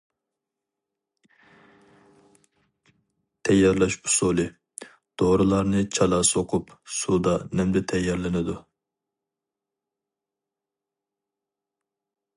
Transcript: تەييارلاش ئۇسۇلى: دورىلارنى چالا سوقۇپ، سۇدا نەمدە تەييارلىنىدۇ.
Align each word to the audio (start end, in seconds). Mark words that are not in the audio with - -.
تەييارلاش 3.49 3.97
ئۇسۇلى: 4.07 4.47
دورىلارنى 5.23 5.83
چالا 5.99 6.21
سوقۇپ، 6.31 6.73
سۇدا 7.01 7.37
نەمدە 7.61 7.85
تەييارلىنىدۇ. 7.93 8.59